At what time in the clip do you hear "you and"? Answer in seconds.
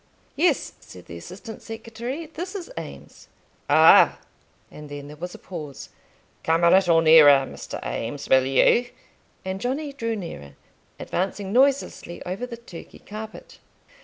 8.47-9.61